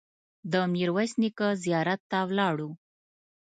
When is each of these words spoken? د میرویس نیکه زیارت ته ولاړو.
د 0.51 0.53
میرویس 0.73 1.11
نیکه 1.21 1.47
زیارت 1.63 2.01
ته 2.11 2.19
ولاړو. 2.29 2.71